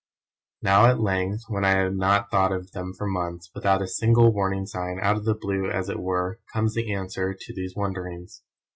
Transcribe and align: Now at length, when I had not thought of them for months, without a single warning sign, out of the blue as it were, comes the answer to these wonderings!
Now 0.63 0.87
at 0.87 0.99
length, 0.99 1.43
when 1.47 1.63
I 1.63 1.75
had 1.83 1.93
not 1.95 2.31
thought 2.31 2.51
of 2.51 2.71
them 2.71 2.91
for 2.97 3.05
months, 3.05 3.51
without 3.53 3.83
a 3.83 3.87
single 3.87 4.33
warning 4.33 4.65
sign, 4.65 4.97
out 4.99 5.15
of 5.17 5.25
the 5.25 5.35
blue 5.35 5.69
as 5.69 5.89
it 5.89 5.99
were, 5.99 6.39
comes 6.51 6.73
the 6.73 6.91
answer 6.91 7.37
to 7.39 7.53
these 7.53 7.75
wonderings! 7.75 8.41